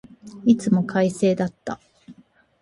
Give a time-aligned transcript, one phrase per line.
[0.45, 1.79] いつも快晴だった。